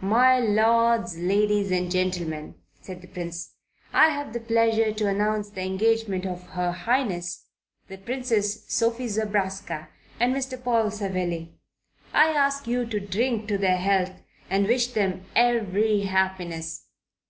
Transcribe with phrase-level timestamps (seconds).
[0.00, 3.56] "My lords, ladies and gentlemen," said the Prince,
[3.92, 7.44] "I have the pleasure to announce the engagement of Her Highness
[7.86, 10.58] the Princess Sophie Zobraska and Mr.
[10.64, 11.58] Paul Savelli.
[12.14, 16.86] I ask you to drink to their health and wish them every happiness."